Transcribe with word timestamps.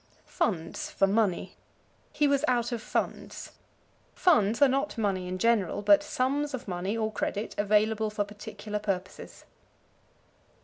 Funds 0.25 0.89
for 0.89 1.05
Money. 1.05 1.53
"He 2.11 2.27
was 2.27 2.43
out 2.47 2.71
of 2.71 2.81
funds." 2.81 3.51
Funds 4.15 4.59
are 4.59 4.67
not 4.67 4.97
money 4.97 5.27
in 5.27 5.37
general, 5.37 5.83
but 5.83 6.01
sums 6.01 6.55
of 6.55 6.67
money 6.67 6.97
or 6.97 7.11
credit 7.11 7.53
available 7.59 8.09
for 8.09 8.23
particular 8.23 8.79
purposes. 8.79 9.45